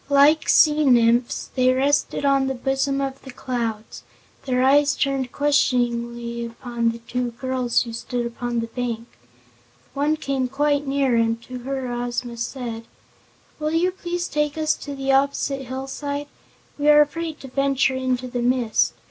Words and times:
Like 0.09 0.49
sea 0.49 0.83
nymphs 0.83 1.51
they 1.53 1.71
rested 1.71 2.25
on 2.25 2.47
the 2.47 2.55
bosom 2.55 3.01
of 3.01 3.21
the 3.21 3.29
clouds, 3.29 4.01
their 4.47 4.63
eyes 4.63 4.95
turned 4.95 5.31
questioningly 5.31 6.43
upon 6.43 6.89
the 6.89 6.97
two 6.97 7.29
girls 7.33 7.83
who 7.83 7.93
stood 7.93 8.25
upon 8.25 8.61
the 8.61 8.65
bank. 8.65 9.05
One 9.93 10.17
came 10.17 10.47
quite 10.47 10.87
near 10.87 11.15
and 11.15 11.39
to 11.43 11.59
her 11.59 11.91
Ozma 11.93 12.37
said: 12.37 12.85
"Will 13.59 13.73
you 13.73 13.91
please 13.91 14.27
take 14.27 14.57
us 14.57 14.73
to 14.77 14.95
the 14.95 15.11
opposite 15.11 15.67
hillside? 15.67 16.25
We 16.79 16.89
are 16.89 17.01
afraid 17.01 17.39
to 17.41 17.47
venture 17.47 17.93
into 17.93 18.27
the 18.27 18.41
mist. 18.41 18.93